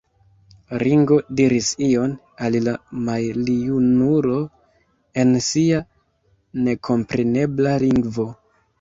Ringo 0.83 1.17
diris 1.39 1.69
ion 1.87 2.15
al 2.47 2.57
la 2.69 2.73
maljunulo 3.11 4.41
en 5.27 5.37
sia 5.53 5.87
nekomprenebla 6.67 7.81
lingvo. 7.89 8.33